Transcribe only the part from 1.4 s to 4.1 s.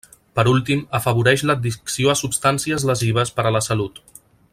l'addicció a substàncies lesives per a la salut.